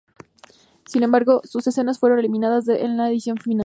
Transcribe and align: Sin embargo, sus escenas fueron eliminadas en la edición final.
Sin 0.87 1.03
embargo, 1.03 1.41
sus 1.43 1.67
escenas 1.67 1.99
fueron 1.99 2.17
eliminadas 2.17 2.67
en 2.67 2.97
la 2.97 3.09
edición 3.11 3.37
final. 3.37 3.59